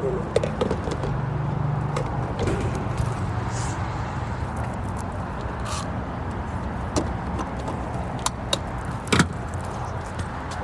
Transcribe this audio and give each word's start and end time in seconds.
What 0.00 0.08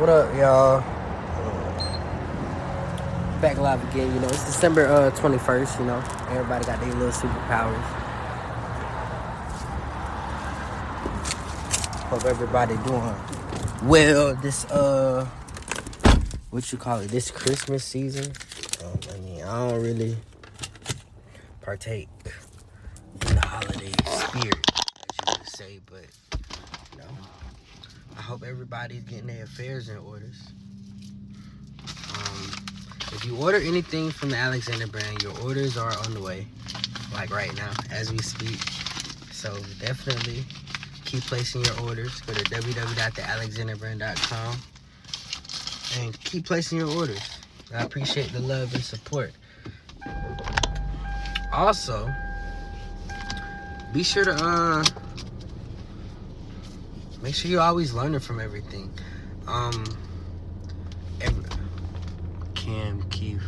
up, 0.08 0.34
y'all? 0.34 0.80
Back 3.42 3.58
live 3.58 3.84
again, 3.92 4.14
you 4.14 4.20
know. 4.20 4.28
It's 4.28 4.46
December 4.46 4.86
uh, 4.86 5.10
21st, 5.10 5.80
you 5.80 5.84
know. 5.84 6.02
Everybody 6.30 6.64
got 6.64 6.80
their 6.80 6.94
little 6.94 7.10
superpowers. 7.10 7.76
Hope 12.06 12.24
everybody 12.24 12.78
doing 12.86 13.14
well 13.82 14.34
this 14.36 14.64
uh 14.70 15.28
what 16.48 16.72
you 16.72 16.78
call 16.78 17.00
it, 17.00 17.08
this 17.08 17.30
Christmas 17.30 17.84
season. 17.84 18.32
I 18.86 19.18
mean, 19.20 19.42
I 19.42 19.68
don't 19.68 19.82
really 19.82 20.16
partake 21.60 22.08
in 23.28 23.34
the 23.34 23.40
holiday 23.40 23.90
spirit, 24.04 24.70
as 24.70 25.18
you 25.18 25.24
would 25.26 25.48
say, 25.48 25.80
but 25.86 26.06
you 26.92 26.98
know, 26.98 27.08
I 28.16 28.20
hope 28.22 28.44
everybody's 28.44 29.02
getting 29.02 29.26
their 29.26 29.42
affairs 29.44 29.88
in 29.88 29.98
orders. 29.98 30.52
Um, 32.14 32.52
if 33.12 33.24
you 33.24 33.36
order 33.36 33.58
anything 33.58 34.10
from 34.10 34.30
the 34.30 34.36
Alexander 34.36 34.86
brand, 34.86 35.20
your 35.22 35.36
orders 35.40 35.76
are 35.76 35.92
on 36.04 36.14
the 36.14 36.20
way, 36.20 36.46
like 37.12 37.30
right 37.30 37.52
now, 37.56 37.72
as 37.90 38.12
we 38.12 38.18
speak. 38.18 38.60
So 39.32 39.52
definitely 39.80 40.44
keep 41.04 41.24
placing 41.24 41.64
your 41.64 41.80
orders. 41.80 42.20
Go 42.20 42.34
to 42.34 42.44
www.thealexanderbrand.com 42.44 44.56
and 45.98 46.24
keep 46.24 46.46
placing 46.46 46.78
your 46.78 46.96
orders. 46.96 47.35
I 47.74 47.82
appreciate 47.82 48.32
the 48.32 48.40
love 48.40 48.72
and 48.74 48.82
support. 48.82 49.32
Also, 51.52 52.08
be 53.92 54.02
sure 54.02 54.24
to 54.24 54.32
uh 54.32 54.84
make 57.22 57.34
sure 57.34 57.50
you're 57.50 57.60
always 57.60 57.92
learning 57.92 58.20
from 58.20 58.40
everything. 58.40 58.92
Um 59.46 59.84
every, 61.20 61.44
Cam 62.54 63.02
Keith. 63.10 63.42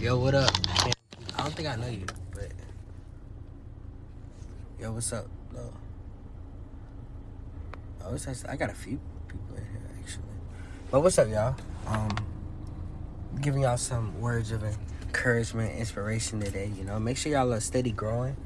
Yo, 0.00 0.18
what 0.18 0.34
up? 0.34 0.50
Cam, 0.76 0.92
I 1.36 1.42
don't 1.42 1.54
think 1.54 1.68
I 1.68 1.76
know 1.76 1.88
you, 1.88 2.06
but 2.32 2.52
Yo, 4.78 4.92
what's 4.92 5.12
up? 5.12 5.26
No. 5.52 5.72
Oh, 8.02 8.14
it's 8.14 8.44
I 8.46 8.56
got 8.56 8.70
a 8.70 8.74
few 8.74 8.98
people 9.28 9.56
in 9.56 9.64
here 9.64 9.82
actually. 10.00 10.24
But 10.90 11.02
what's 11.02 11.18
up, 11.18 11.28
y'all? 11.28 11.54
Um, 11.86 12.08
giving 13.40 13.62
y'all 13.62 13.76
some 13.76 14.20
words 14.20 14.50
of 14.52 14.64
encouragement, 15.02 15.76
inspiration 15.76 16.40
today. 16.40 16.70
You 16.76 16.84
know, 16.84 16.98
make 16.98 17.16
sure 17.16 17.32
y'all 17.32 17.52
are 17.52 17.60
steady 17.60 17.92
growing, 17.92 18.36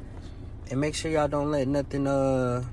and 0.70 0.80
make 0.80 0.94
sure 0.94 1.10
y'all 1.10 1.28
don't 1.28 1.50
let 1.50 1.68
nothing 1.68 2.06
uh, 2.06 2.64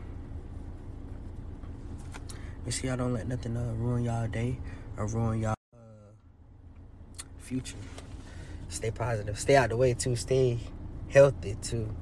make 2.65 2.73
sure 2.73 2.89
y'all 2.89 2.97
don't 2.97 3.13
let 3.13 3.27
nothing 3.27 3.57
uh 3.57 3.73
ruin 3.75 4.03
y'all 4.03 4.27
day 4.27 4.57
or 4.97 5.07
ruin 5.07 5.39
y'all 5.39 5.55
uh, 5.73 7.23
future. 7.39 7.77
Stay 8.69 8.91
positive. 8.91 9.37
Stay 9.37 9.55
out 9.55 9.69
the 9.69 9.77
way 9.77 9.93
too. 9.93 10.15
Stay 10.15 10.59
healthy 11.09 11.57
too. 11.61 11.93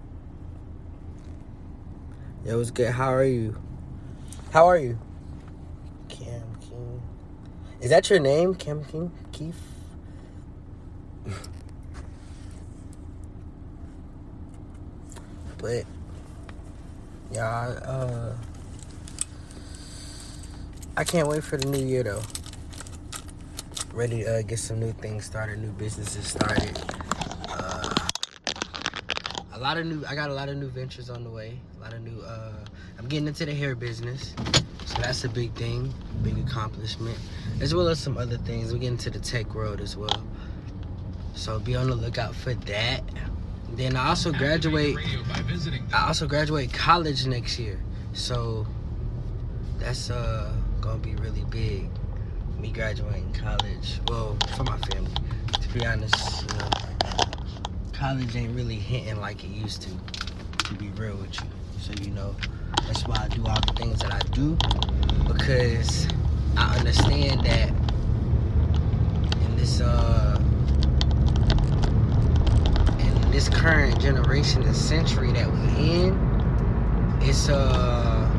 Yo, 2.45 2.57
what's 2.57 2.71
good? 2.71 2.91
How 2.91 3.13
are 3.13 3.25
you? 3.25 3.59
How 4.51 4.67
are 4.67 4.77
you? 4.77 4.97
Cam 6.07 6.44
King. 6.61 7.01
Is 7.81 7.89
that 7.89 8.09
your 8.09 8.19
name? 8.19 8.55
Cam 8.55 8.85
King? 8.85 9.11
Keith? 9.31 9.78
But 15.59 15.85
yeah, 17.31 17.49
uh 17.85 18.35
I 20.97 21.03
can't 21.03 21.28
wait 21.28 21.44
for 21.44 21.57
the 21.57 21.67
new 21.67 21.85
year 21.85 22.03
though. 22.03 22.22
Ready 23.94 24.23
to 24.23 24.39
uh, 24.39 24.41
get 24.41 24.59
some 24.59 24.79
new 24.79 24.91
things 24.94 25.25
started, 25.25 25.59
new 25.59 25.72
businesses 25.72 26.28
started. 26.28 26.78
Uh, 27.47 27.89
a 29.53 29.59
lot 29.59 29.78
of 29.78 29.85
new 29.85 30.03
I 30.07 30.16
got 30.16 30.29
a 30.29 30.34
lot 30.34 30.50
of 30.50 30.57
new 30.57 30.69
ventures 30.69 31.09
on 31.09 31.23
the 31.23 31.29
way. 31.29 31.59
A 31.78 31.81
lot 31.81 31.94
of 31.94 32.01
new 32.01 32.19
uh 32.22 32.53
I'm 32.97 33.07
getting 33.07 33.28
into 33.28 33.45
the 33.45 33.53
hair 33.53 33.75
business. 33.75 34.34
So 34.85 35.01
that's 35.01 35.23
a 35.23 35.29
big 35.29 35.53
thing, 35.53 35.94
big 36.23 36.38
accomplishment. 36.39 37.17
As 37.61 37.75
well 37.75 37.88
as 37.88 38.00
some 38.00 38.17
other 38.17 38.38
things. 38.38 38.73
We're 38.73 38.79
getting 38.79 38.94
into 38.94 39.09
the 39.09 39.19
tech 39.19 39.53
world 39.53 39.81
as 39.81 39.95
well. 39.95 40.23
So 41.35 41.59
be 41.59 41.75
on 41.75 41.89
the 41.89 41.95
lookout 41.95 42.35
for 42.35 42.53
that. 42.53 43.01
Then 43.75 43.96
I 43.96 44.09
also 44.09 44.31
graduate 44.31 44.97
I 45.94 46.07
also 46.07 46.28
graduate 46.28 46.74
college 46.74 47.25
next 47.25 47.57
year. 47.59 47.80
So 48.13 48.68
that's 49.78 50.09
uh 50.09 50.53
gonna 50.81 51.00
be 51.00 51.16
really 51.16 51.46
big. 51.50 51.90
Me 52.59 52.72
graduating 52.72 53.31
college. 53.34 54.00
Well, 54.08 54.38
for 54.56 54.63
my 54.63 54.78
family. 54.78 55.12
To 55.62 55.69
be 55.69 55.85
honest, 55.85 56.47
know, 56.50 56.69
college 57.94 58.35
ain't 58.35 58.56
really 58.56 58.75
hitting 58.75 59.19
like 59.19 59.44
it 59.44 59.50
used 59.50 59.81
to. 59.84 59.90
To 60.66 60.74
be 60.75 60.90
real 60.90 61.16
with 61.18 61.35
you. 61.35 61.47
So 61.79 61.94
you 62.03 62.12
know, 62.12 62.35
that's 62.88 63.08
why 63.08 63.18
I 63.24 63.28
do 63.29 63.46
all 63.46 63.59
the 63.62 63.74
things 63.74 64.00
that 64.00 64.13
I 64.13 64.19
do. 64.31 64.58
Because 65.28 66.08
I 66.58 66.78
understand 66.78 67.46
that 67.46 67.69
in 69.46 69.56
this 69.56 69.79
uh 69.81 70.38
this 73.31 73.50
current 73.50 74.00
generation 74.00 74.63
and 74.63 74.75
century 74.75 75.31
that 75.34 75.51
we 75.51 75.59
in, 75.84 77.19
it's 77.22 77.50
uh 77.50 78.29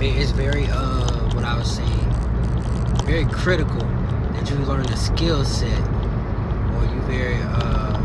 it's 0.00 0.32
very 0.32 0.66
uh 0.66 1.34
what 1.34 1.44
I 1.44 1.56
was 1.56 1.76
saying 1.76 2.12
very 3.04 3.24
critical 3.26 3.78
that 4.32 4.48
you 4.50 4.56
learn 4.56 4.82
the 4.84 4.96
skill 4.96 5.44
set 5.44 5.78
or 5.78 6.84
you 6.92 7.00
very 7.02 7.36
uh 7.42 7.98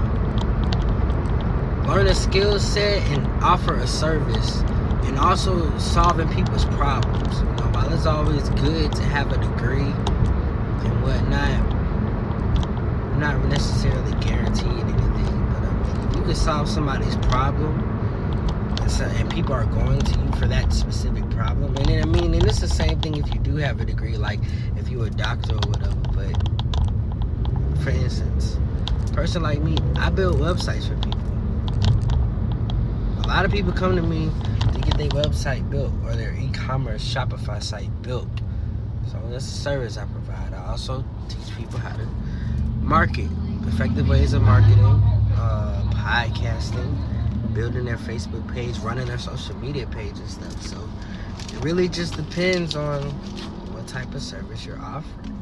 learn 1.88 2.07
a 2.07 2.16
skill 2.16 2.59
set 2.59 3.01
and 3.09 3.25
offer 3.44 3.75
a 3.75 3.88
service 3.88 4.62
and 5.06 5.18
also 5.18 5.75
solving 5.78 6.28
people's 6.35 6.66
problems. 6.66 7.39
You 7.39 7.45
know, 7.45 7.72
while 7.72 7.94
it's 7.94 8.06
always 8.06 8.50
good 8.50 8.91
to 8.91 9.03
have 9.03 9.31
a 9.31 9.38
degree 9.38 9.79
and 9.79 11.01
whatnot, 11.01 11.63
not 13.18 13.44
necessarily 13.45 14.12
guaranteed 14.19 14.85
can 16.27 16.35
solve 16.35 16.67
somebody's 16.67 17.15
problem 17.27 17.79
and, 18.81 19.29
people 19.31 19.53
are 19.53 19.65
going 19.65 19.99
to 19.99 20.19
you 20.19 20.31
for 20.33 20.47
that 20.47 20.73
specific 20.73 21.29
problem, 21.29 21.75
and 21.77 21.85
then, 21.85 22.03
I 22.03 22.05
mean, 22.05 22.33
and 22.33 22.43
it's 22.43 22.59
the 22.59 22.67
same 22.67 22.99
thing 22.99 23.15
if 23.15 23.33
you 23.33 23.39
do 23.39 23.55
have 23.57 23.79
a 23.79 23.85
degree, 23.85 24.17
like 24.17 24.39
if 24.75 24.89
you're 24.89 25.07
a 25.07 25.09
doctor 25.09 25.53
or 25.53 25.69
whatever, 25.69 25.95
but 26.13 27.81
for 27.83 27.91
instance, 27.91 28.57
person 29.13 29.41
like 29.41 29.61
me, 29.61 29.77
I 29.97 30.09
build 30.09 30.38
websites 30.38 30.88
for 30.88 30.95
people. 30.95 31.21
A 33.23 33.27
lot 33.27 33.45
of 33.45 33.51
people 33.51 33.71
come 33.71 33.95
to 33.95 34.01
me 34.01 34.29
to 34.73 34.79
get 34.79 34.97
their 34.97 35.09
website 35.09 35.69
built 35.69 35.94
or 36.03 36.15
their 36.15 36.33
e-commerce 36.33 37.03
Shopify 37.03 37.61
site 37.61 37.89
built. 38.01 38.27
So 39.11 39.21
that's 39.29 39.45
a 39.45 39.49
service 39.49 39.97
I 39.97 40.05
provide. 40.05 40.53
I 40.53 40.65
also 40.71 41.05
teach 41.29 41.55
people 41.55 41.79
how 41.79 41.95
to 41.95 42.05
market, 42.81 43.29
effective 43.67 44.07
ways 44.09 44.33
of 44.33 44.41
marketing, 44.41 44.83
uh, 45.35 45.87
podcasting, 46.07 46.95
building 47.53 47.84
their 47.84 47.97
Facebook 47.97 48.47
page, 48.53 48.78
running 48.79 49.06
their 49.07 49.18
social 49.18 49.53
media 49.57 49.85
page 49.88 50.18
and 50.18 50.29
stuff. 50.29 50.62
So 50.62 50.90
it 51.53 51.62
really 51.66 51.90
just 51.90 52.16
depends 52.16 52.78
on 52.78 53.01
what 53.73 53.88
type 53.88 54.13
of 54.16 54.22
service 54.22 54.66
you're 54.66 54.79
offering. 54.79 55.35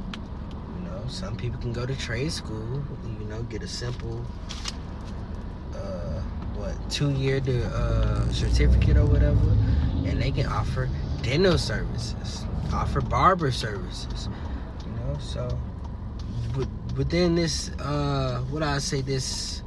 You 0.80 0.90
know, 0.90 1.04
some 1.08 1.38
people 1.38 1.60
can 1.62 1.72
go 1.72 1.86
to 1.86 1.96
trade 1.96 2.32
school, 2.32 2.84
you 3.20 3.26
know, 3.28 3.44
get 3.44 3.62
a 3.62 3.68
simple 3.68 4.26
uh, 5.76 6.22
what 6.56 6.74
two 6.90 7.12
year 7.12 7.42
uh, 7.48 8.28
certificate 8.32 8.98
or 8.98 9.06
whatever, 9.06 9.52
and 10.04 10.20
they 10.20 10.32
can 10.32 10.48
offer 10.48 10.90
dental 11.22 11.60
services, 11.60 12.44
offer 12.74 13.02
barber 13.02 13.52
services. 13.52 14.30
You 14.84 14.94
know, 14.94 15.20
so 15.20 15.60
within 16.98 17.36
this, 17.36 17.70
uh, 17.80 18.42
what 18.50 18.64
I 18.64 18.80
say, 18.80 19.02
this 19.02 19.62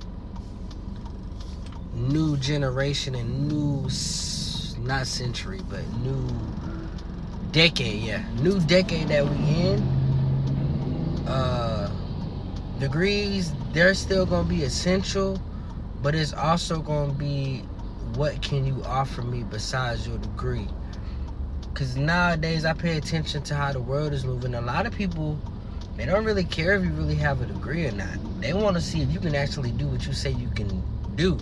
new 1.98 2.36
generation 2.36 3.14
and 3.14 3.48
new, 3.48 3.88
not 4.82 5.06
century, 5.06 5.60
but 5.68 5.86
new 5.98 6.28
decade, 7.52 8.02
yeah, 8.02 8.24
new 8.40 8.60
decade 8.60 9.08
that 9.08 9.24
we 9.24 9.36
in. 9.36 9.82
Uh, 11.26 11.90
degrees, 12.78 13.52
they're 13.72 13.94
still 13.94 14.24
gonna 14.24 14.48
be 14.48 14.62
essential 14.62 15.40
but 16.02 16.14
it's 16.14 16.32
also 16.32 16.80
to 16.80 17.14
be 17.14 17.58
what 18.14 18.40
can 18.40 18.64
you 18.64 18.82
offer 18.84 19.22
me 19.22 19.42
besides 19.42 20.06
your 20.06 20.18
degree 20.18 20.66
because 21.62 21.96
nowadays 21.96 22.64
i 22.64 22.72
pay 22.72 22.96
attention 22.96 23.42
to 23.42 23.54
how 23.54 23.72
the 23.72 23.80
world 23.80 24.12
is 24.12 24.24
moving 24.24 24.54
a 24.54 24.60
lot 24.60 24.86
of 24.86 24.94
people 24.94 25.38
they 25.96 26.06
don't 26.06 26.24
really 26.24 26.44
care 26.44 26.74
if 26.74 26.84
you 26.84 26.90
really 26.92 27.14
have 27.14 27.42
a 27.42 27.46
degree 27.46 27.86
or 27.86 27.92
not 27.92 28.16
they 28.40 28.52
want 28.52 28.76
to 28.76 28.80
see 28.80 29.02
if 29.02 29.10
you 29.10 29.20
can 29.20 29.34
actually 29.34 29.72
do 29.72 29.86
what 29.88 30.06
you 30.06 30.12
say 30.12 30.30
you 30.30 30.48
can 30.50 30.82
do. 31.18 31.36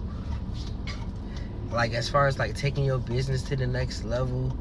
Like 1.77 1.93
as 1.93 2.09
far 2.09 2.27
as 2.27 2.39
like 2.39 2.55
taking 2.55 2.87
your 2.87 2.99
business 2.99 3.43
to 3.43 3.55
the 3.55 3.67
next 3.67 4.03
level, 4.05 4.57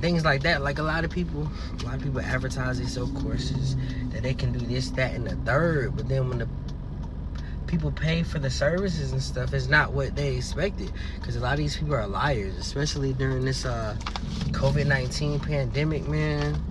things 0.00 0.24
like 0.24 0.42
that. 0.42 0.62
Like 0.62 0.78
a 0.78 0.82
lot 0.84 1.04
of 1.04 1.10
people, 1.10 1.50
a 1.80 1.84
lot 1.84 1.96
of 1.96 2.02
people 2.02 2.20
advertise 2.20 2.78
they 2.78 2.86
sell 2.86 3.08
courses 3.08 3.76
that 4.10 4.22
they 4.22 4.32
can 4.32 4.52
do 4.52 4.60
this, 4.60 4.90
that, 4.90 5.12
and 5.12 5.26
the 5.26 5.34
third. 5.44 5.96
But 5.96 6.08
then 6.08 6.28
when 6.28 6.38
the 6.38 6.48
people 7.66 7.90
pay 7.90 8.22
for 8.22 8.38
the 8.38 8.48
services 8.48 9.10
and 9.10 9.20
stuff, 9.20 9.52
it's 9.52 9.66
not 9.66 9.92
what 9.92 10.14
they 10.14 10.36
expected. 10.36 10.92
Because 11.18 11.34
a 11.34 11.40
lot 11.40 11.54
of 11.54 11.58
these 11.58 11.76
people 11.76 11.94
are 11.94 12.06
liars, 12.06 12.56
especially 12.56 13.12
during 13.12 13.44
this 13.44 13.64
uh, 13.64 13.96
COVID 14.52 14.86
nineteen 14.86 15.40
pandemic, 15.40 16.06
man. 16.06 16.62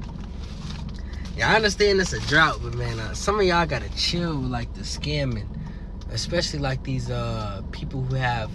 Yeah, 1.35 1.51
I 1.51 1.55
understand 1.57 1.99
it's 1.99 2.13
a 2.13 2.19
drought, 2.21 2.59
but 2.63 2.75
man, 2.75 2.97
uh, 2.97 3.13
some 3.13 3.39
of 3.39 3.45
y'all 3.45 3.65
gotta 3.65 3.89
chill 3.95 4.37
with 4.37 4.51
like 4.51 4.73
the 4.73 4.81
scamming, 4.81 5.47
especially 6.11 6.59
like 6.59 6.83
these 6.83 7.09
uh 7.09 7.61
people 7.71 8.01
who 8.03 8.15
have 8.15 8.49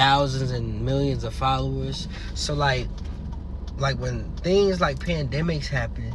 thousands 0.00 0.50
and 0.50 0.80
millions 0.80 1.24
of 1.24 1.34
followers. 1.34 2.08
So 2.34 2.54
like, 2.54 2.88
like 3.76 3.98
when 3.98 4.34
things 4.36 4.80
like 4.80 4.98
pandemics 4.98 5.66
happen, 5.66 6.14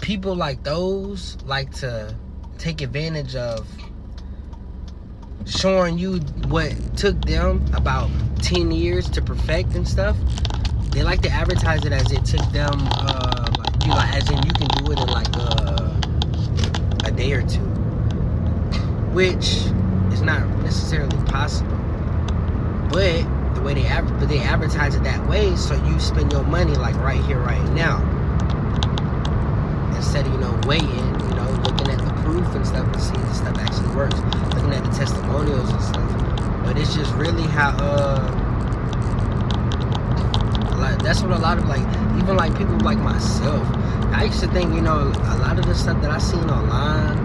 people 0.00 0.34
like 0.34 0.64
those 0.64 1.36
like 1.44 1.70
to 1.74 2.16
take 2.56 2.80
advantage 2.80 3.36
of 3.36 3.68
showing 5.44 5.98
you 5.98 6.20
what 6.48 6.72
took 6.96 7.22
them 7.26 7.62
about 7.74 8.08
10 8.40 8.70
years 8.70 9.10
to 9.10 9.20
perfect 9.20 9.74
and 9.74 9.86
stuff. 9.86 10.16
They 10.92 11.02
like 11.02 11.20
to 11.22 11.30
advertise 11.30 11.84
it 11.84 11.92
as 11.92 12.10
it 12.10 12.24
took 12.24 12.50
them, 12.52 12.72
uh, 12.72 13.52
like, 13.58 13.82
you 13.82 13.88
know, 13.90 14.00
as 14.00 14.30
in 14.30 14.38
you 14.38 14.52
can 14.54 14.68
do 14.82 14.92
it 14.92 14.98
in 14.98 15.08
like 15.08 15.36
uh, 15.36 16.00
a 17.04 17.10
day 17.10 17.32
or 17.34 17.42
two, 17.42 17.60
which 19.12 19.73
not 20.24 20.48
necessarily 20.62 21.16
possible. 21.26 21.76
But 22.90 23.22
the 23.54 23.62
way 23.62 23.74
they 23.74 23.82
but 23.82 24.28
they 24.28 24.38
advertise 24.38 24.94
it 24.94 25.04
that 25.04 25.26
way, 25.28 25.54
so 25.56 25.74
you 25.86 25.98
spend 26.00 26.32
your 26.32 26.42
money 26.44 26.74
like 26.74 26.96
right 26.96 27.22
here, 27.24 27.38
right 27.38 27.62
now, 27.72 28.00
instead 29.96 30.26
of 30.26 30.32
you 30.32 30.38
know 30.38 30.60
waiting 30.66 30.88
you 30.88 31.34
know 31.34 31.50
looking 31.64 31.88
at 31.90 31.98
the 31.98 32.22
proof 32.22 32.46
and 32.54 32.66
stuff 32.66 32.86
and 32.86 33.02
see 33.02 33.14
if 33.14 33.36
stuff 33.36 33.58
actually 33.58 33.94
works. 33.94 34.18
Looking 34.54 34.72
at 34.72 34.84
the 34.84 34.90
testimonials 34.90 35.70
and 35.70 35.82
stuff. 35.82 36.64
But 36.64 36.78
it's 36.78 36.94
just 36.94 37.12
really 37.14 37.42
how 37.42 37.70
uh 37.78 38.44
like 40.78 41.02
that's 41.02 41.22
what 41.22 41.32
a 41.32 41.38
lot 41.38 41.58
of 41.58 41.66
like 41.66 41.86
even 42.22 42.36
like 42.36 42.56
people 42.56 42.78
like 42.80 42.98
myself. 42.98 43.66
I 44.12 44.24
used 44.24 44.40
to 44.40 44.48
think, 44.48 44.72
you 44.74 44.80
know, 44.80 45.12
a 45.12 45.36
lot 45.38 45.58
of 45.58 45.66
the 45.66 45.74
stuff 45.74 46.00
that 46.02 46.10
I 46.10 46.18
seen 46.18 46.48
online 46.48 47.23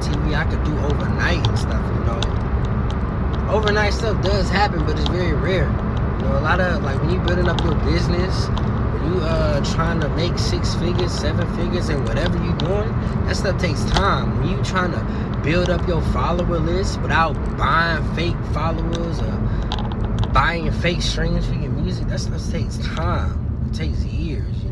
TV 0.00 0.34
I 0.34 0.44
could 0.44 0.62
do 0.64 0.76
overnight 0.80 1.46
and 1.46 1.58
stuff, 1.58 1.84
you 1.94 2.04
know. 2.04 3.50
Overnight 3.50 3.92
stuff 3.92 4.22
does 4.22 4.48
happen, 4.48 4.84
but 4.86 4.98
it's 4.98 5.08
very 5.08 5.32
rare. 5.32 5.68
You 5.68 6.24
know, 6.26 6.38
a 6.38 6.42
lot 6.42 6.60
of 6.60 6.82
like 6.82 7.00
when 7.00 7.10
you 7.10 7.20
building 7.20 7.48
up 7.48 7.62
your 7.64 7.74
business 7.84 8.48
you 9.10 9.20
uh 9.22 9.64
trying 9.74 10.00
to 10.00 10.08
make 10.10 10.38
six 10.38 10.74
figures, 10.74 11.12
seven 11.12 11.46
figures, 11.56 11.88
and 11.88 12.06
whatever 12.06 12.36
you 12.38 12.52
doing, 12.58 12.88
that 13.26 13.36
stuff 13.36 13.60
takes 13.60 13.84
time. 13.84 14.38
When 14.38 14.48
you 14.56 14.62
trying 14.62 14.92
to 14.92 15.40
build 15.42 15.70
up 15.70 15.86
your 15.88 16.02
follower 16.12 16.58
list 16.58 17.00
without 17.00 17.34
buying 17.56 18.04
fake 18.14 18.36
followers 18.52 19.20
or 19.20 19.32
buying 20.32 20.70
fake 20.70 21.02
streams 21.02 21.46
for 21.46 21.54
your 21.54 21.70
music, 21.72 22.06
that 22.08 22.20
stuff 22.20 22.50
takes 22.50 22.78
time. 22.78 23.66
It 23.70 23.74
takes 23.74 24.04
years, 24.04 24.62
you 24.64 24.69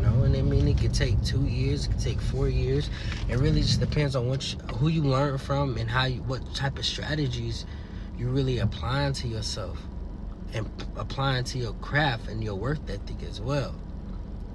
it 0.69 0.77
could 0.77 0.93
take 0.93 1.21
two 1.23 1.45
years, 1.45 1.85
it 1.85 1.91
could 1.91 1.99
take 1.99 2.21
four 2.21 2.47
years. 2.49 2.89
It 3.27 3.37
really 3.37 3.61
just 3.61 3.79
depends 3.79 4.15
on 4.15 4.29
which 4.29 4.55
who 4.77 4.87
you 4.87 5.03
learn 5.03 5.37
from 5.37 5.77
and 5.77 5.89
how 5.89 6.05
you, 6.05 6.21
what 6.23 6.53
type 6.55 6.77
of 6.77 6.85
strategies 6.85 7.65
you're 8.17 8.29
really 8.29 8.59
applying 8.59 9.13
to 9.13 9.27
yourself 9.27 9.81
and 10.53 10.69
applying 10.95 11.43
to 11.45 11.57
your 11.57 11.73
craft 11.73 12.27
and 12.27 12.43
your 12.43 12.55
work 12.55 12.79
ethic 12.87 13.23
as 13.23 13.41
well. 13.41 13.75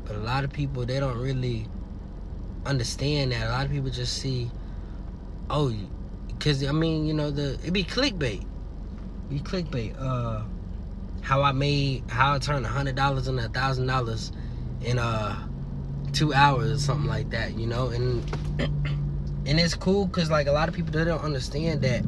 But 0.04 0.16
a 0.16 0.20
lot 0.20 0.44
of 0.44 0.52
people 0.52 0.84
they 0.84 1.00
don't 1.00 1.18
really 1.18 1.66
understand 2.66 3.32
that. 3.32 3.48
A 3.48 3.50
lot 3.50 3.66
of 3.66 3.72
people 3.72 3.90
just 3.90 4.18
see, 4.18 4.50
oh, 5.50 5.74
because 6.28 6.64
I 6.64 6.72
mean, 6.72 7.06
you 7.06 7.14
know, 7.14 7.30
the 7.30 7.58
it 7.64 7.72
be 7.72 7.84
clickbait. 7.84 8.46
Be 9.28 9.38
clickbait. 9.40 9.94
Uh, 9.98 10.42
how 11.22 11.40
I 11.42 11.52
made, 11.52 12.04
how 12.10 12.34
I 12.34 12.38
turned 12.38 12.66
a 12.66 12.68
hundred 12.68 12.96
dollars 12.96 13.28
into 13.28 13.44
a 13.44 13.48
thousand 13.48 13.86
dollars 13.86 14.30
in 14.82 14.98
uh 14.98 15.48
two 16.14 16.32
hours 16.32 16.70
or 16.70 16.78
something 16.78 17.08
like 17.08 17.30
that. 17.30 17.58
You 17.58 17.66
know, 17.66 17.88
and 17.88 18.22
and 19.46 19.60
it's 19.60 19.74
cool 19.74 20.06
because 20.06 20.30
like 20.30 20.46
a 20.46 20.52
lot 20.52 20.68
of 20.68 20.74
people 20.74 20.92
they 20.92 21.04
don't 21.04 21.22
understand 21.22 21.82
that 21.82 22.02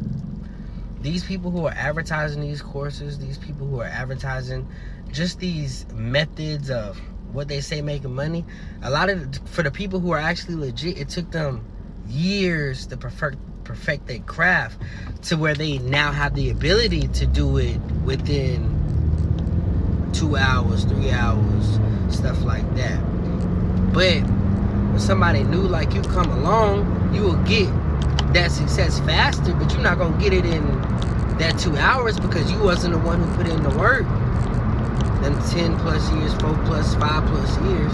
these 1.00 1.24
people 1.24 1.50
who 1.50 1.66
are 1.66 1.74
advertising 1.76 2.40
these 2.40 2.62
courses, 2.62 3.18
these 3.18 3.38
people 3.38 3.66
who 3.66 3.80
are 3.80 3.86
advertising 3.86 4.66
just 5.12 5.38
these 5.38 5.86
methods 5.92 6.70
of 6.70 6.98
what 7.32 7.48
they 7.48 7.60
say 7.60 7.82
making 7.82 8.14
money. 8.14 8.44
A 8.82 8.90
lot 8.90 9.08
of 9.08 9.38
for 9.46 9.62
the 9.62 9.70
people 9.70 10.00
who 10.00 10.10
are 10.12 10.18
actually 10.18 10.56
legit, 10.56 10.98
it 10.98 11.08
took 11.08 11.30
them 11.30 11.64
years 12.08 12.86
to 12.86 12.96
perfect 12.96 13.38
perfect 13.64 14.06
their 14.06 14.20
craft 14.20 14.80
to 15.22 15.36
where 15.36 15.54
they 15.54 15.78
now 15.78 16.12
have 16.12 16.34
the 16.34 16.50
ability 16.50 17.08
to 17.08 17.26
do 17.26 17.58
it 17.58 17.78
within 18.04 18.72
two 20.12 20.36
hours, 20.36 20.84
three 20.84 21.10
hours, 21.10 21.78
stuff 22.08 22.40
like 22.42 22.74
that. 22.76 23.15
But 23.96 24.20
when 24.92 24.98
somebody 25.00 25.42
new 25.42 25.62
like 25.62 25.94
you 25.94 26.02
come 26.02 26.30
along, 26.30 27.14
you 27.14 27.22
will 27.22 27.42
get 27.44 27.66
that 28.34 28.50
success 28.52 29.00
faster, 29.00 29.54
but 29.54 29.72
you're 29.72 29.82
not 29.82 29.96
gonna 29.98 30.20
get 30.22 30.34
it 30.34 30.44
in 30.44 30.62
that 31.38 31.58
two 31.58 31.74
hours 31.76 32.20
because 32.20 32.52
you 32.52 32.62
wasn't 32.62 32.92
the 32.92 33.00
one 33.00 33.22
who 33.22 33.36
put 33.36 33.48
in 33.48 33.62
the 33.62 33.70
work 33.70 34.06
them 35.22 35.34
10 35.48 35.78
plus 35.80 36.12
years, 36.12 36.32
4 36.34 36.54
plus, 36.66 36.94
5 36.96 37.26
plus 37.26 37.58
years 37.62 37.92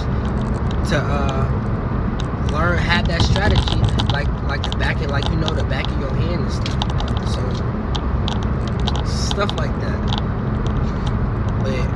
to 0.91 0.99
uh, 0.99 2.49
learn, 2.53 2.79
have 2.79 3.07
that 3.09 3.23
strategy, 3.23 3.81
like 4.13 4.29
like 4.49 4.63
the 4.63 4.77
back 4.77 5.01
of, 5.01 5.11
like 5.11 5.25
you 5.29 5.37
know, 5.37 5.49
the 5.55 5.65
back 5.65 5.87
of 5.87 6.01
your 6.01 6.15
hand 6.15 6.43
and 6.43 6.53
stuff. 6.53 6.93
So, 7.33 7.41
stuff 9.07 9.53
like 9.57 9.73
that. 9.81 9.99
But, 11.63 11.87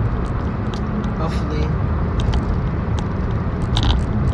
hopefully, 1.18 1.64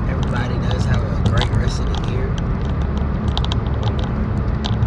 everybody 0.09 0.55
does 0.69 0.85
have 0.85 1.03
a 1.03 1.31
great 1.31 1.51
rest 1.57 1.81
of 1.81 1.87
the 1.87 2.11
year. 2.13 2.29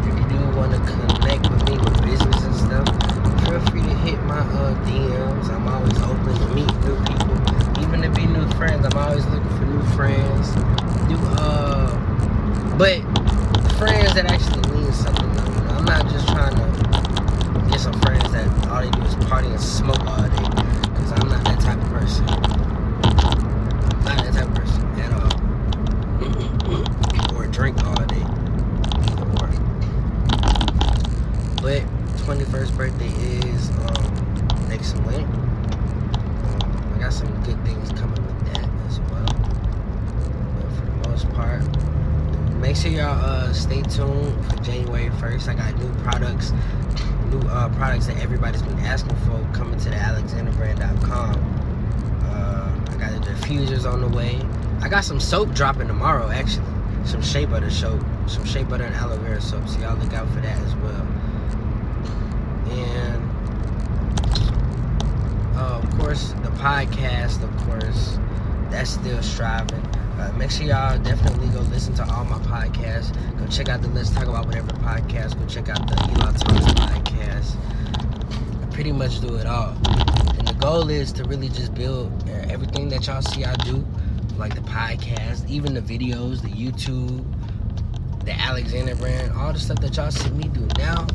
If 0.08 0.14
you 0.16 0.38
do 0.38 0.58
want 0.58 0.72
to 0.72 0.80
connect 0.80 1.50
with 1.50 1.68
me 1.70 1.78
with 1.78 2.02
business 2.06 2.44
and 2.44 2.56
stuff, 2.56 3.16
feel 3.46 3.60
free 3.72 3.82
to 3.82 3.96
hit 4.06 4.20
my 4.24 4.40
uh, 4.40 4.74
DMs. 4.86 5.50
I'm 5.50 5.68
always 5.68 5.98
open 6.02 6.34
to 6.34 6.48
meet 6.56 6.74
new 6.84 6.96
people, 7.06 7.84
even 7.84 8.02
to 8.02 8.10
be 8.10 8.26
new 8.26 8.48
friends. 8.54 8.86
I'm 8.86 8.98
always 8.98 9.26
looking 9.28 9.50
for 9.58 9.66
new 9.66 9.84
friends, 9.96 10.56
new 11.08 11.18
uh, 11.38 11.88
but 12.78 13.02
friends 13.78 14.14
that 14.16 14.26
actually 14.96 15.14
something. 15.14 15.34
Though, 15.34 15.52
you 15.52 15.62
know, 15.68 15.74
I'm 15.78 15.86
not 15.86 16.10
just 16.10 16.28
trying 16.28 16.56
to 16.56 17.70
get 17.70 17.80
some 17.80 17.94
friends 18.02 18.32
that 18.32 18.68
all 18.68 18.82
they 18.82 18.92
do 18.92 19.02
is 19.04 19.16
party 19.26 19.48
and 19.48 19.60
smoke 19.60 20.06
all 20.06 20.22
day, 20.22 20.30
because 20.30 21.12
I'm 21.12 21.28
not 21.30 21.44
that 21.46 21.60
type 21.60 21.82
of 21.82 21.90
person. 21.90 22.26
Not 24.06 24.18
that 24.24 24.34
type 24.34 24.48
of 24.48 24.56
person 24.56 24.84
at 25.00 25.14
all. 25.14 25.32
or 27.36 27.48
drink 27.48 27.84
all 27.86 28.06
day. 28.06 28.24
Either 29.02 29.26
or. 29.42 29.50
But 31.62 31.84
21st 32.26 32.78
birthday 32.78 33.10
is 33.50 33.70
um, 33.70 34.68
next 34.70 34.96
week. 35.00 35.26
Um, 36.46 36.94
I 36.96 37.00
got 37.00 37.14
some 37.14 37.32
good 37.44 37.64
things 37.66 37.92
coming 37.92 38.24
with 38.26 38.54
that 38.54 38.70
as 38.88 39.00
well. 39.12 39.26
But 40.56 40.70
for 40.78 40.86
the 40.86 41.10
most 41.10 41.30
part, 41.34 41.64
make 42.66 42.76
sure 42.76 42.90
y'all 42.90 43.24
uh, 43.24 43.54
stay 43.54 43.84
tuned 43.84 44.44
for 44.48 44.56
January 44.64 45.12
1st. 45.22 45.50
I 45.50 45.54
got 45.54 45.78
new 45.78 45.94
products, 46.02 46.52
new 47.30 47.40
uh, 47.48 47.70
products 47.76 48.08
that 48.08 48.18
everybody's 48.18 48.64
been 48.64 48.80
asking 48.80 49.16
for 49.18 49.38
coming 49.54 49.80
to 49.82 49.90
the 49.92 49.96
alexanderbrand.com. 49.96 51.36
Uh, 52.24 52.92
I 52.92 52.98
got 52.98 53.12
the 53.12 53.30
diffusers 53.30 53.86
on 53.88 54.02
the 54.02 54.08
way. 54.08 54.42
I 54.82 54.90
got 54.90 55.04
some 55.04 55.20
soap 55.20 55.54
dropping 55.54 55.88
tomorrow, 55.88 56.32
actually. 56.32 56.66
Some 57.06 57.22
shea 57.22 57.46
butter 57.46 57.70
soap, 57.70 58.04
some 58.26 58.44
shea 58.46 58.64
butter 58.64 58.86
and 58.86 58.96
aloe 58.96 59.20
vera 59.20 59.40
soap. 59.40 59.68
So 59.70 59.80
y'all 59.82 59.96
look 59.98 60.14
out 60.14 60.28
for 60.30 60.42
that 60.42 60.58
as 60.58 60.76
well. 60.78 61.08
And 62.72 63.30
uh, 65.56 65.82
of 65.84 66.00
course, 66.00 66.30
the 66.42 66.50
podcast, 66.58 67.44
of 67.44 67.56
course, 67.68 68.18
that's 68.72 68.90
still 68.90 69.22
striving. 69.22 69.86
Uh, 70.18 70.32
make 70.38 70.50
sure 70.50 70.66
y'all 70.66 70.98
definitely 71.00 71.48
go 71.50 71.60
listen 71.72 71.94
to 71.94 72.04
all 72.14 72.24
my 72.26 72.38
podcasts. 72.40 73.14
Go 73.38 73.46
check 73.48 73.68
out 73.68 73.82
the 73.82 73.90
Let's 73.90 74.10
Talk 74.12 74.28
About 74.28 74.46
Whatever 74.46 74.70
podcast. 74.70 75.38
Go 75.38 75.46
check 75.46 75.68
out 75.68 75.86
the 75.88 75.96
Elon 75.96 76.34
Thomas 76.36 76.66
podcast. 76.74 77.56
I 78.64 78.74
pretty 78.74 78.94
much 78.94 79.20
do 79.20 79.36
it 79.36 79.46
all. 79.46 79.76
And 80.38 80.48
the 80.48 80.56
goal 80.60 80.90
is 80.90 81.12
to 81.14 81.26
really 81.26 81.50
just 81.50 81.74
build 81.76 82.12
everything 82.30 82.88
that 82.90 83.08
y'all 83.08 83.22
see 83.22 83.44
I 83.44 83.54
do, 83.56 83.86
like 84.38 84.56
the 84.56 84.62
podcast, 84.62 85.50
even 85.50 85.74
the 85.74 85.82
videos, 85.82 86.42
the 86.42 86.50
YouTube, 86.50 87.26
the 88.24 88.32
Alexander 88.40 88.96
brand, 88.96 89.34
all 89.34 89.52
the 89.52 89.60
stuff 89.60 89.80
that 89.82 89.98
y'all 89.98 90.12
see 90.12 90.30
me 90.32 90.48
do 90.48 90.66
now, 90.78 91.06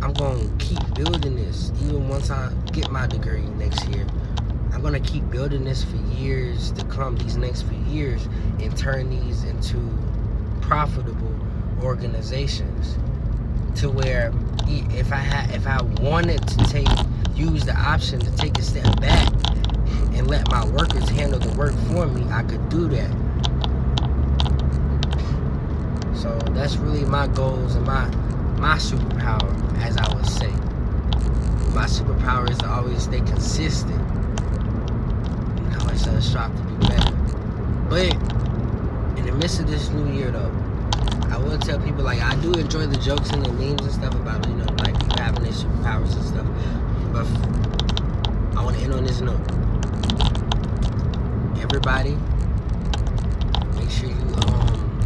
I'm 0.00 0.12
gonna 0.14 0.48
keep 0.58 0.78
building 0.94 1.36
this. 1.36 1.70
Even 1.82 2.08
once 2.08 2.30
I 2.30 2.50
get 2.72 2.90
my 2.90 3.06
degree 3.06 3.42
next 3.42 3.86
year, 3.88 4.06
I'm 4.72 4.80
gonna 4.80 5.00
keep 5.00 5.28
building 5.30 5.64
this 5.64 5.84
for 5.84 5.96
years 6.16 6.72
to 6.72 6.84
come. 6.86 7.16
These 7.16 7.36
next 7.36 7.62
few 7.62 7.78
years, 7.92 8.26
and 8.60 8.76
turn 8.76 9.10
these 9.10 9.44
into 9.44 9.78
profitable 10.62 11.34
organizations. 11.82 12.96
To 13.80 13.90
where 13.90 14.32
if 14.66 15.12
I 15.12 15.16
had, 15.16 15.54
if 15.54 15.66
I 15.66 15.82
wanted 16.02 16.46
to 16.48 16.56
take, 16.64 16.88
use 17.34 17.64
the 17.64 17.76
option 17.76 18.20
to 18.20 18.30
take 18.36 18.58
a 18.58 18.62
step 18.62 19.00
back 19.00 19.28
and 20.14 20.26
let 20.28 20.50
my 20.50 20.64
workers 20.66 21.08
handle 21.08 21.38
the 21.38 21.56
work 21.56 21.74
for 21.88 22.06
me, 22.06 22.24
I 22.30 22.42
could 22.42 22.68
do 22.68 22.88
that. 22.88 23.10
So 26.14 26.38
that's 26.52 26.76
really 26.76 27.04
my 27.04 27.26
goals 27.28 27.74
and 27.74 27.86
my 27.86 28.06
my 28.58 28.76
superpower, 28.76 29.82
as 29.82 29.96
I 29.96 30.14
would 30.14 30.26
say. 30.26 30.50
My 31.74 31.86
superpower 31.86 32.50
is 32.50 32.58
to 32.58 32.70
always 32.70 33.02
stay 33.02 33.20
consistent 33.20 34.11
always 35.92 36.06
uh, 36.06 36.20
strive 36.20 36.56
to 36.56 36.62
be 36.62 36.86
better. 36.86 37.12
But 37.88 38.14
in 39.18 39.26
the 39.26 39.32
midst 39.32 39.60
of 39.60 39.66
this 39.66 39.90
new 39.90 40.10
year, 40.12 40.30
though, 40.30 40.50
I 41.30 41.36
will 41.36 41.58
tell 41.58 41.78
people 41.80 42.04
like 42.04 42.20
I 42.22 42.34
do 42.36 42.52
enjoy 42.52 42.86
the 42.86 42.96
jokes 42.96 43.30
and 43.30 43.44
the 43.44 43.52
memes 43.52 43.82
and 43.82 43.92
stuff 43.92 44.14
about 44.14 44.46
you 44.48 44.54
know 44.54 44.66
like 44.78 44.96
having 45.18 45.42
their 45.44 45.52
superpowers 45.52 46.14
and 46.16 46.24
stuff. 46.24 46.46
But 47.12 47.26
I 48.58 48.64
want 48.64 48.76
to 48.78 48.82
end 48.82 48.94
on 48.94 49.04
this 49.04 49.20
note. 49.20 49.40
Everybody, 51.60 52.16
make 53.76 53.90
sure 53.90 54.08
you 54.08 54.34
um 54.46 55.00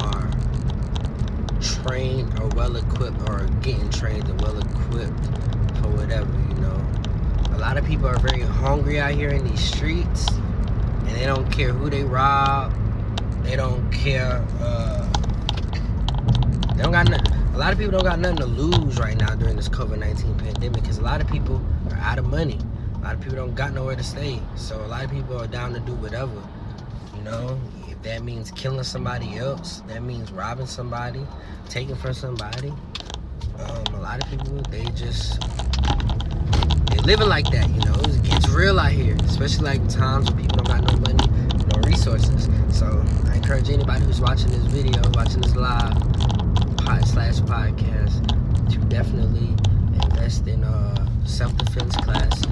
are 0.00 0.30
trained 1.60 2.38
or 2.40 2.48
well 2.56 2.76
equipped 2.76 3.28
or 3.30 3.46
getting 3.60 3.88
trained 3.90 4.28
and 4.28 4.40
well 4.40 4.58
equipped 4.58 5.26
for 5.80 5.88
whatever 5.88 6.32
you 6.48 6.54
know. 6.54 6.91
A 7.62 7.64
lot 7.64 7.78
of 7.78 7.86
people 7.86 8.08
are 8.08 8.18
very 8.18 8.40
hungry 8.40 8.98
out 8.98 9.12
here 9.12 9.28
in 9.28 9.46
these 9.46 9.62
streets, 9.62 10.26
and 10.28 11.10
they 11.10 11.24
don't 11.24 11.48
care 11.52 11.72
who 11.72 11.88
they 11.88 12.02
rob. 12.02 12.74
They 13.44 13.54
don't 13.54 13.88
care. 13.92 14.44
Uh, 14.58 15.08
they 16.74 16.82
don't 16.82 16.90
got 16.90 17.08
nothing. 17.08 17.32
A 17.54 17.58
lot 17.58 17.72
of 17.72 17.78
people 17.78 17.92
don't 17.92 18.02
got 18.02 18.18
nothing 18.18 18.38
to 18.38 18.46
lose 18.46 18.98
right 18.98 19.16
now 19.16 19.36
during 19.36 19.54
this 19.54 19.68
COVID 19.68 20.00
nineteen 20.00 20.34
pandemic 20.38 20.82
because 20.82 20.98
a 20.98 21.02
lot 21.02 21.20
of 21.20 21.28
people 21.28 21.64
are 21.92 21.98
out 21.98 22.18
of 22.18 22.26
money. 22.26 22.58
A 22.96 22.98
lot 22.98 23.14
of 23.14 23.20
people 23.20 23.36
don't 23.36 23.54
got 23.54 23.72
nowhere 23.72 23.94
to 23.94 24.02
stay, 24.02 24.40
so 24.56 24.84
a 24.84 24.88
lot 24.88 25.04
of 25.04 25.12
people 25.12 25.40
are 25.40 25.46
down 25.46 25.72
to 25.72 25.80
do 25.80 25.94
whatever. 25.94 26.42
You 27.16 27.22
know, 27.22 27.60
if 27.86 28.02
that 28.02 28.24
means 28.24 28.50
killing 28.50 28.82
somebody 28.82 29.36
else, 29.38 29.84
that 29.86 30.02
means 30.02 30.32
robbing 30.32 30.66
somebody, 30.66 31.24
taking 31.68 31.94
from 31.94 32.14
somebody. 32.14 32.72
Um, 33.60 33.94
a 33.94 34.00
lot 34.00 34.20
of 34.20 34.28
people 34.28 34.60
they 34.68 34.84
just 34.96 35.40
living 37.04 37.28
like 37.28 37.46
that. 37.50 37.68
You 37.70 37.80
know, 37.84 37.94
it 37.94 38.22
gets 38.22 38.48
real 38.48 38.78
out 38.78 38.92
here, 38.92 39.16
especially 39.24 39.64
like 39.64 39.88
times 39.88 40.30
when 40.30 40.40
people 40.40 40.58
don't 40.58 40.68
got 40.68 40.92
no 40.92 40.98
money, 40.98 41.26
no 41.74 41.80
resources. 41.88 42.48
So 42.76 43.04
I 43.30 43.36
encourage 43.36 43.70
anybody 43.70 44.04
who's 44.04 44.20
watching 44.20 44.48
this 44.48 44.64
video, 44.66 45.00
watching 45.14 45.40
this 45.40 45.56
live 45.56 45.94
pod 46.78 47.06
slash 47.06 47.40
podcast, 47.40 48.26
to 48.70 48.78
definitely 48.86 49.48
invest 50.04 50.46
in 50.46 50.64
uh, 50.64 51.08
self 51.24 51.56
defense 51.56 51.96
classes 51.96 52.46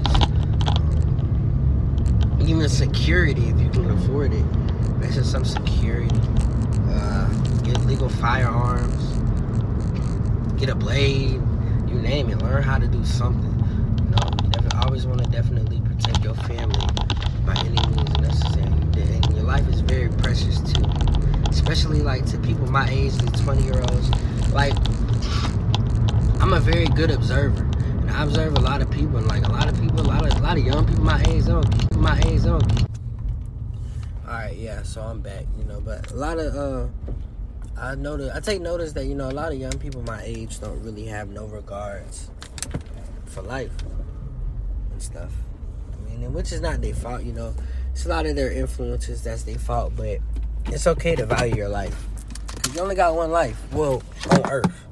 even 2.51 2.67
security 2.67 3.47
if 3.47 3.59
you 3.61 3.69
can 3.69 3.91
afford 3.91 4.33
it. 4.33 4.43
Mention 4.97 5.23
some 5.23 5.45
security. 5.45 6.19
Uh, 6.89 7.27
get 7.63 7.79
legal 7.85 8.09
firearms. 8.09 9.13
Get 10.59 10.69
a 10.69 10.75
blade. 10.75 11.41
You 11.87 11.95
name 11.95 12.29
it. 12.29 12.41
Learn 12.41 12.61
how 12.61 12.77
to 12.77 12.87
do 12.87 13.05
something. 13.05 13.50
Always 14.91 15.07
want 15.07 15.23
to 15.23 15.31
definitely 15.31 15.79
protect 15.79 16.21
your 16.21 16.33
family 16.33 16.85
by 17.45 17.55
any 17.59 17.79
means 17.95 18.19
necessary. 18.19 18.65
And 18.65 19.33
your 19.33 19.45
life 19.45 19.65
is 19.69 19.79
very 19.79 20.09
precious 20.09 20.59
too. 20.59 20.83
Especially 21.49 22.01
like 22.01 22.25
to 22.25 22.37
people 22.39 22.69
my 22.69 22.89
age, 22.89 23.13
the 23.13 23.31
20 23.41 23.63
year 23.63 23.79
olds. 23.79 24.09
Like, 24.51 24.73
I'm 26.41 26.51
a 26.51 26.59
very 26.59 26.87
good 26.87 27.09
observer. 27.09 27.63
And 27.63 28.11
I 28.11 28.23
observe 28.23 28.57
a 28.57 28.59
lot 28.59 28.81
of 28.81 28.91
people, 28.91 29.15
and 29.15 29.27
like 29.27 29.47
a 29.47 29.51
lot 29.53 29.69
of 29.69 29.79
people, 29.79 30.01
a 30.01 30.03
lot 30.03 30.29
of 30.29 30.37
a 30.37 30.43
lot 30.43 30.57
of 30.57 30.65
young 30.65 30.85
people 30.85 31.05
my 31.05 31.23
age, 31.29 31.45
don't 31.45 31.71
keep 31.71 31.93
my 31.93 32.19
age, 32.25 32.43
don't 32.43 32.75
keep. 32.75 32.89
All 34.27 34.33
right, 34.33 34.57
yeah, 34.57 34.83
so 34.83 34.99
I'm 35.03 35.21
back, 35.21 35.45
you 35.57 35.63
know, 35.63 35.79
but 35.79 36.11
a 36.11 36.15
lot 36.15 36.37
of 36.37 36.53
uh, 36.53 36.87
I 37.79 37.95
notice, 37.95 38.29
I 38.35 38.41
take 38.41 38.59
notice 38.59 38.91
that 38.91 39.05
you 39.05 39.15
know 39.15 39.29
a 39.29 39.31
lot 39.31 39.53
of 39.53 39.57
young 39.57 39.79
people 39.79 40.01
my 40.01 40.21
age 40.21 40.59
don't 40.59 40.83
really 40.83 41.05
have 41.05 41.29
no 41.29 41.45
regards 41.45 42.29
for 43.27 43.41
life 43.41 43.71
and 45.01 45.17
stuff. 45.17 45.31
I 45.93 46.09
mean, 46.09 46.33
which 46.33 46.51
is 46.51 46.61
not 46.61 46.81
their 46.81 46.93
fault, 46.93 47.23
you 47.23 47.33
know. 47.33 47.53
It's 47.91 48.05
a 48.05 48.09
lot 48.09 48.25
of 48.25 48.35
their 48.35 48.51
influences 48.51 49.23
that's 49.23 49.43
their 49.43 49.57
fault, 49.57 49.93
but 49.95 50.19
it's 50.67 50.87
okay 50.87 51.15
to 51.15 51.25
value 51.25 51.55
your 51.55 51.69
life. 51.69 52.05
You 52.73 52.81
only 52.81 52.95
got 52.95 53.15
one 53.15 53.31
life, 53.31 53.59
well, 53.73 54.01
on 54.29 54.49
Earth. 54.49 54.85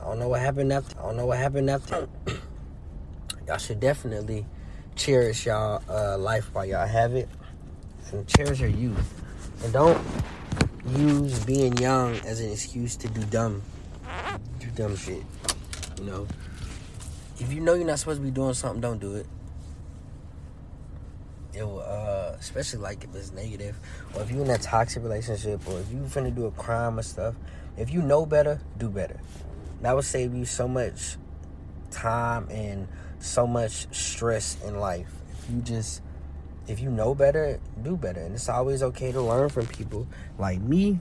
I 0.00 0.04
don't 0.04 0.18
know 0.18 0.28
what 0.28 0.40
happened 0.40 0.72
after. 0.72 0.98
I 0.98 1.02
don't 1.02 1.16
know 1.16 1.26
what 1.26 1.38
happened 1.38 1.70
after. 1.70 2.08
y'all 3.48 3.58
should 3.58 3.80
definitely 3.80 4.46
cherish 4.94 5.46
y'all 5.46 5.82
uh, 5.88 6.18
life 6.18 6.54
while 6.54 6.66
y'all 6.66 6.86
have 6.86 7.14
it, 7.14 7.28
and 8.12 8.26
cherish 8.28 8.60
your 8.60 8.70
youth, 8.70 9.22
and 9.64 9.72
don't 9.72 10.00
use 10.96 11.44
being 11.44 11.76
young 11.78 12.14
as 12.26 12.40
an 12.40 12.50
excuse 12.50 12.96
to 12.96 13.08
do 13.08 13.22
dumb, 13.24 13.62
do 14.58 14.66
dumb 14.76 14.96
shit. 14.96 15.22
You 15.98 16.04
know, 16.04 16.26
if 17.40 17.52
you 17.52 17.60
know 17.60 17.74
you're 17.74 17.86
not 17.86 17.98
supposed 17.98 18.20
to 18.20 18.24
be 18.24 18.30
doing 18.30 18.54
something, 18.54 18.80
don't 18.80 19.00
do 19.00 19.16
it. 19.16 19.26
It 21.52 21.64
will, 21.64 21.80
uh, 21.80 22.36
especially 22.38 22.80
like 22.80 23.02
if 23.02 23.14
it's 23.14 23.32
negative, 23.32 23.76
or 24.14 24.22
if 24.22 24.30
you're 24.30 24.44
in 24.44 24.50
a 24.50 24.58
toxic 24.58 25.02
relationship, 25.02 25.66
or 25.66 25.80
if 25.80 25.90
you 25.90 26.00
finna 26.00 26.34
do 26.34 26.46
a 26.46 26.50
crime 26.52 26.98
or 26.98 27.02
stuff. 27.02 27.34
If 27.76 27.90
you 27.90 28.02
know 28.02 28.26
better, 28.26 28.60
do 28.78 28.88
better. 28.88 29.20
That 29.80 29.94
will 29.94 30.02
save 30.02 30.34
you 30.34 30.44
so 30.44 30.68
much 30.68 31.16
time 31.90 32.48
and 32.50 32.86
so 33.18 33.46
much 33.46 33.92
stress 33.94 34.56
in 34.64 34.78
life. 34.78 35.08
If 35.38 35.50
you 35.50 35.60
just 35.62 36.02
if 36.68 36.78
you 36.78 36.90
know 36.90 37.14
better, 37.14 37.58
do 37.82 37.96
better. 37.96 38.20
And 38.20 38.34
it's 38.34 38.48
always 38.48 38.82
okay 38.82 39.10
to 39.12 39.20
learn 39.20 39.48
from 39.48 39.66
people. 39.66 40.06
Like 40.38 40.60
me, 40.60 41.00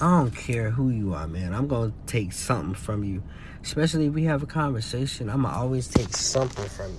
I 0.00 0.18
don't 0.18 0.34
care 0.34 0.70
who 0.70 0.90
you 0.90 1.14
are, 1.14 1.28
man. 1.28 1.54
I'm 1.54 1.68
gonna 1.68 1.92
take 2.06 2.32
something 2.32 2.74
from 2.74 3.04
you. 3.04 3.22
Especially 3.62 4.06
if 4.06 4.12
we 4.12 4.24
have 4.24 4.42
a 4.42 4.46
conversation, 4.46 5.30
I'ma 5.30 5.54
always 5.54 5.86
take 5.86 6.08
something 6.08 6.68
from 6.68 6.90
you. 6.90 6.98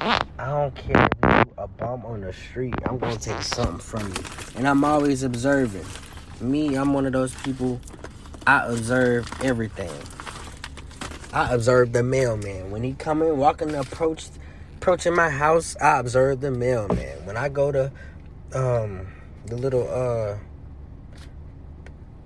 I 0.00 0.20
don't 0.38 0.74
care 0.74 1.08
if 1.22 1.46
you 1.46 1.52
a 1.56 1.66
bum 1.66 2.04
on 2.04 2.20
the 2.20 2.34
street. 2.34 2.74
I'm 2.84 2.98
gonna 2.98 3.16
take 3.16 3.40
something 3.40 3.78
from 3.78 4.06
you. 4.08 4.22
And 4.56 4.68
I'm 4.68 4.84
always 4.84 5.22
observing. 5.22 5.86
Me, 6.40 6.74
I'm 6.74 6.92
one 6.92 7.06
of 7.06 7.14
those 7.14 7.34
people. 7.36 7.80
I 8.46 8.66
observe 8.66 9.26
everything. 9.42 9.90
I 11.32 11.54
observe 11.54 11.94
the 11.94 12.02
mailman. 12.02 12.70
When 12.70 12.82
he 12.82 12.92
come 12.92 13.22
in, 13.22 13.38
walking, 13.38 13.74
approach, 13.74 14.28
approaching 14.76 15.14
my 15.14 15.30
house, 15.30 15.74
I 15.80 15.98
observe 15.98 16.42
the 16.42 16.50
mailman. 16.50 17.24
When 17.24 17.38
I 17.38 17.48
go 17.48 17.72
to 17.72 17.90
um, 18.52 19.06
the 19.46 19.56
little 19.56 19.88
uh, 19.88 20.36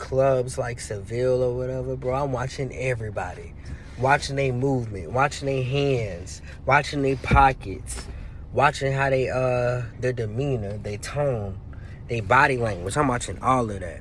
clubs 0.00 0.58
like 0.58 0.80
Seville 0.80 1.42
or 1.42 1.54
whatever, 1.54 1.94
bro, 1.94 2.14
I'm 2.24 2.32
watching 2.32 2.74
everybody. 2.74 3.54
Watching 3.98 4.36
their 4.36 4.52
movement, 4.52 5.12
watching 5.12 5.46
their 5.46 5.62
hands, 5.62 6.40
watching 6.64 7.02
their 7.02 7.16
pockets, 7.16 8.06
watching 8.52 8.92
how 8.92 9.10
they 9.10 9.28
uh 9.28 9.82
their 10.00 10.14
demeanor, 10.14 10.78
their 10.78 10.96
tone, 10.96 11.60
their 12.08 12.22
body 12.22 12.56
language. 12.56 12.96
I'm 12.96 13.08
watching 13.08 13.40
all 13.42 13.70
of 13.70 13.80
that. 13.80 14.00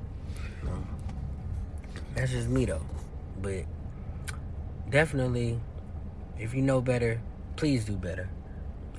That's 2.15 2.31
just 2.31 2.47
me 2.47 2.63
though. 2.63 2.85
But 3.41 3.65
definitely, 4.89 5.59
if 6.39 6.53
you 6.53 6.61
know 6.61 6.79
better, 6.79 7.21
please 7.57 7.83
do 7.83 7.97
better. 7.97 8.29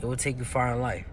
It 0.00 0.04
will 0.04 0.16
take 0.16 0.36
you 0.36 0.44
far 0.44 0.74
in 0.74 0.80
life. 0.80 1.06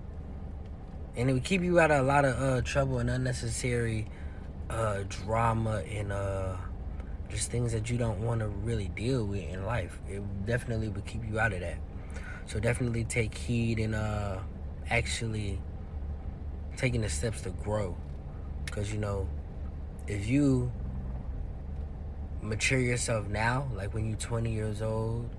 And 1.15 1.29
it 1.29 1.34
will 1.34 1.39
keep 1.39 1.62
you 1.62 1.79
out 1.79 1.91
of 1.91 2.00
a 2.00 2.08
lot 2.08 2.25
of 2.25 2.41
uh, 2.41 2.62
trouble 2.62 3.00
and 3.00 3.10
unnecessary 3.10 4.08
uh, 4.69 5.03
drama 5.09 5.83
and 5.89 6.12
uh, 6.12 6.55
just 7.29 7.51
things 7.51 7.71
that 7.74 7.89
you 7.89 7.97
don't 7.97 8.19
want 8.21 8.39
to 8.39 8.47
really 8.47 8.89
deal 8.89 9.25
with 9.25 9.43
in 9.43 9.65
life. 9.65 10.00
It 10.09 10.21
definitely 10.45 10.89
would 10.89 11.05
keep 11.05 11.27
you 11.27 11.39
out 11.39 11.53
of 11.53 11.62
that. 11.62 11.77
So 12.45 12.59
definitely 12.59 13.03
take 13.03 13.36
heed 13.36 13.79
and 13.79 13.95
uh, 13.95 14.39
actually 14.89 15.59
taking 16.77 17.01
the 17.01 17.09
steps 17.09 17.41
to 17.41 17.50
grow. 17.50 17.95
Because, 18.65 18.91
you 18.91 19.00
know, 19.00 19.27
if 20.07 20.27
you 20.27 20.71
mature 22.41 22.79
yourself 22.79 23.27
now, 23.27 23.67
like 23.75 23.93
when 23.93 24.07
you're 24.07 24.17
20 24.17 24.51
years 24.51 24.81
old, 24.81 25.29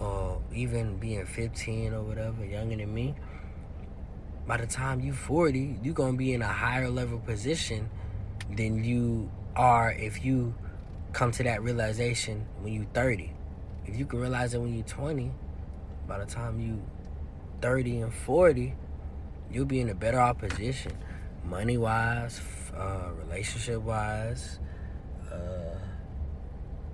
or 0.00 0.40
even 0.54 0.96
being 0.96 1.26
15 1.26 1.92
or 1.92 2.02
whatever, 2.02 2.44
younger 2.44 2.76
than 2.76 2.94
me, 2.94 3.14
by 4.46 4.56
the 4.56 4.66
time 4.66 5.00
you're 5.00 5.14
40, 5.14 5.78
you're 5.82 5.92
gonna 5.92 6.16
be 6.16 6.32
in 6.32 6.40
a 6.40 6.46
higher 6.46 6.88
level 6.88 7.18
position 7.18 7.90
than 8.50 8.84
you 8.84 9.30
are 9.56 9.92
if 9.92 10.24
you 10.24 10.54
come 11.12 11.32
to 11.32 11.42
that 11.42 11.62
realization 11.62 12.46
when 12.60 12.72
you're 12.72 12.86
30. 12.94 13.32
If 13.86 13.96
you 13.96 14.06
can 14.06 14.20
realize 14.20 14.54
it 14.54 14.60
when 14.60 14.74
you're 14.74 14.84
20, 14.84 15.30
by 16.06 16.18
the 16.18 16.26
time 16.26 16.60
you 16.60 16.82
30 17.60 18.00
and 18.00 18.14
40, 18.14 18.74
you'll 19.50 19.64
be 19.64 19.80
in 19.80 19.88
a 19.88 19.94
better 19.94 20.20
off 20.20 20.38
position, 20.38 20.92
money 21.44 21.76
wise, 21.76 22.40
uh, 22.76 23.10
relationship 23.24 23.80
wise, 23.82 24.58
uh, 25.32 25.78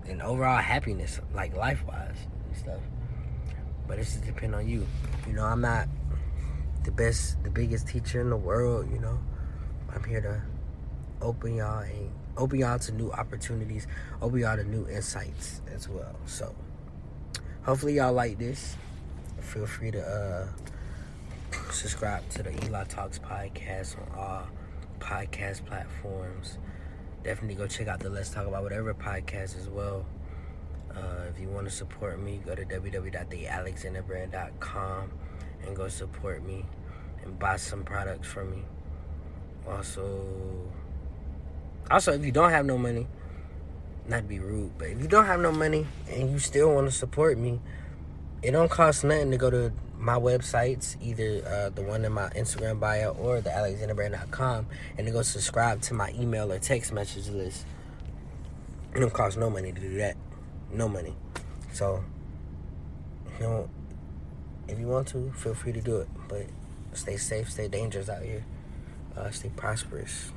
and 0.07 0.23
overall 0.23 0.61
happiness, 0.61 1.21
like 1.35 1.57
life 1.57 1.85
wise 1.87 2.17
and 2.47 2.57
stuff. 2.57 2.81
But 3.87 3.99
it 3.99 4.05
just 4.05 4.25
depend 4.25 4.55
on 4.55 4.69
you. 4.69 4.87
You 5.27 5.35
know, 5.35 5.45
I'm 5.45 5.61
not 5.61 5.89
the 6.85 6.91
best, 6.91 7.43
the 7.43 7.51
biggest 7.51 7.89
teacher 7.89 8.21
in 8.21 8.31
the 8.31 8.37
world. 8.37 8.91
You 8.91 9.01
know, 9.01 9.19
I'm 9.95 10.05
here 10.05 10.21
to 10.21 10.43
open 11.25 11.57
y'all 11.57 11.81
and 11.81 12.11
open 12.37 12.59
y'all 12.59 12.79
to 12.79 12.93
new 12.93 13.11
opportunities, 13.11 13.87
open 14.21 14.41
y'all 14.41 14.57
to 14.57 14.65
new 14.65 14.87
insights 14.89 15.63
as 15.75 15.89
well. 15.89 16.15
So, 16.27 16.55
hopefully, 17.63 17.95
y'all 17.95 18.13
like 18.13 18.39
this. 18.39 18.77
Feel 19.41 19.67
free 19.67 19.91
to 19.91 20.03
uh, 20.03 20.47
subscribe 21.71 22.29
to 22.31 22.43
the 22.43 22.67
Eli 22.67 22.85
Talks 22.85 23.19
podcast 23.19 23.97
on 23.99 24.07
all 24.19 24.49
podcast 25.01 25.65
platforms. 25.65 26.59
Definitely 27.23 27.55
go 27.57 27.67
check 27.67 27.89
out 27.89 28.01
the 28.01 28.11
Let's 28.11 28.29
Talk 28.31 28.47
About 28.47 28.63
Whatever 28.63 28.95
podcast 28.95 29.59
as 29.59 29.69
well. 29.69 30.07
Uh, 30.95 31.25
if 31.29 31.41
you 31.41 31.49
want 31.49 31.67
to 31.67 31.73
support 31.73 32.21
me, 32.21 32.41
go 32.45 32.55
to 32.55 32.65
www.thealexanderbrand.com 32.65 35.11
and 35.67 35.75
go 35.75 35.89
support 35.89 36.45
me 36.45 36.65
and 37.25 37.37
buy 37.39 37.57
some 37.57 37.83
products 37.83 38.29
from 38.29 38.51
me. 38.51 38.63
Also, 39.67 40.71
also 41.91 42.13
if 42.13 42.25
you 42.25 42.33
don't 42.33 42.51
have 42.51 42.67
no 42.67 42.79
money, 42.79 43.07
not 44.09 44.29
be 44.29 44.39
rude, 44.39 44.77
but 44.79 44.89
if 44.89 45.01
you 45.01 45.09
don't 45.09 45.27
have 45.27 45.41
no 45.41 45.53
money 45.53 45.87
and 46.11 46.31
you 46.31 46.39
still 46.39 46.75
want 46.75 46.87
to 46.87 46.93
support 46.93 47.39
me, 47.39 47.61
it 48.43 48.51
don't 48.51 48.71
cost 48.71 49.05
nothing 49.05 49.31
to 49.31 49.37
go 49.37 49.51
to 49.51 49.73
my 49.99 50.17
websites, 50.17 50.97
either 51.01 51.43
uh, 51.47 51.71
the 51.71 51.83
one 51.83 52.05
in 52.05 52.13
my 52.13 52.29
Instagram 52.31 52.79
bio 52.79 53.13
or 53.13 53.41
the 53.41 53.51
alexanderbrand.com, 53.51 54.67
and 54.99 55.07
to 55.07 55.13
go 55.13 55.23
subscribe 55.23 55.81
to 55.83 55.95
my 55.95 56.13
email 56.13 56.53
or 56.53 56.59
text 56.59 56.93
message 56.93 57.29
list. 57.29 57.65
It 58.95 59.01
don't 59.01 59.13
cost 59.13 59.39
no 59.39 59.49
money 59.49 59.73
to 59.73 59.81
do 59.81 59.97
that. 59.99 60.17
No 60.73 60.89
money. 60.89 61.17
So, 61.73 62.05
you 63.39 63.47
know, 63.47 63.71
if 64.69 64.79
you 64.79 64.87
want 64.87 65.09
to, 65.09 65.33
feel 65.33 65.55
free 65.55 65.73
to 65.73 65.81
do 65.81 65.97
it. 65.97 66.09
But 66.29 66.47
stay 66.93 67.17
safe, 67.17 67.51
stay 67.51 67.69
dangerous 67.69 68.09
out 68.09 68.23
here. 68.23 68.45
Uh, 69.17 69.31
stay 69.31 69.51
prosperous. 69.57 70.33